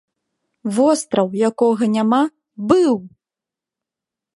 Востраў, 0.77 1.27
якога 1.49 1.85
няма, 1.99 2.21
быў! 2.73 2.93